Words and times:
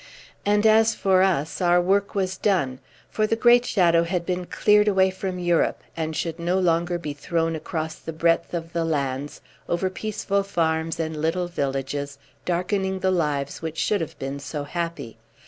And 0.47 0.65
as 0.65 0.95
for 0.95 1.21
us, 1.21 1.61
our 1.61 1.79
work 1.79 2.15
was 2.15 2.35
done, 2.35 2.79
for 3.11 3.27
the 3.27 3.35
great 3.35 3.65
shadow 3.67 4.01
had 4.01 4.25
been 4.25 4.45
cleared 4.45 4.87
away 4.87 5.11
from 5.11 5.37
Europe, 5.37 5.83
and 5.95 6.15
should 6.15 6.39
no 6.39 6.57
longer 6.57 6.97
be 6.97 7.13
thrown 7.13 7.55
across 7.55 7.93
the 7.97 8.11
breadth 8.11 8.55
of 8.55 8.73
the 8.73 8.83
lands, 8.83 9.41
over 9.69 9.91
peaceful 9.91 10.41
farms 10.41 10.99
and 10.99 11.15
little 11.21 11.47
villages, 11.47 12.17
darkening 12.45 13.01
the 13.01 13.11
lives 13.11 13.61
which 13.61 13.77
should 13.77 14.01
have 14.01 14.17
been 14.17 14.39
so 14.39 14.63
happy. 14.63 15.17